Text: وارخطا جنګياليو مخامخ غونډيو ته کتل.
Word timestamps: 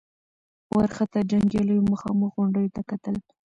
وارخطا 0.75 1.19
جنګياليو 1.31 1.87
مخامخ 1.93 2.29
غونډيو 2.37 2.73
ته 2.75 2.81
کتل. 2.89 3.15